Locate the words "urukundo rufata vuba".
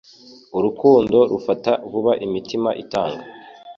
0.57-2.11